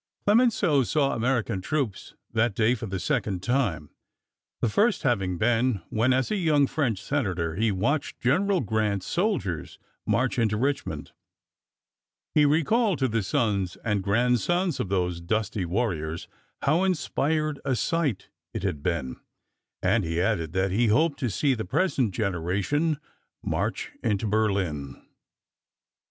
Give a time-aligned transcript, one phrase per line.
[0.25, 3.91] Clemenceau saw American troops that day for the second time,
[4.59, 9.77] the first having been when, as a young French senator, he watched General Grant's soldiers
[10.07, 11.11] march into Richmond.
[12.33, 16.27] He recalled to the sons and grandsons of those dusty warriors
[16.63, 19.17] how inspired a sight it had been,
[19.83, 22.97] and he added that he hoped to see the present generation
[23.43, 24.99] march into Berlin.